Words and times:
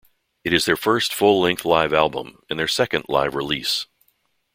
It 0.43 0.51
is 0.51 0.65
their 0.65 0.75
first 0.75 1.13
full-length 1.13 1.63
live 1.63 1.93
album, 1.93 2.39
and 2.49 2.57
their 2.57 2.67
second 2.67 3.05
live 3.07 3.35
release. 3.35 3.85